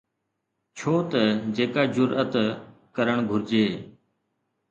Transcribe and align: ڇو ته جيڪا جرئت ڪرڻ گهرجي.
ڇو 0.77 0.93
ته 1.11 1.21
جيڪا 1.55 1.83
جرئت 1.93 2.33
ڪرڻ 2.95 3.17
گهرجي. 3.29 3.65